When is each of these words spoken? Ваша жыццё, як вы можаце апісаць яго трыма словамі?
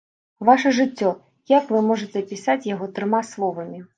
Ваша 0.47 0.71
жыццё, 0.77 1.11
як 1.57 1.69
вы 1.75 1.83
можаце 1.89 2.17
апісаць 2.25 2.59
яго 2.73 2.85
трыма 2.99 3.23
словамі? 3.33 3.87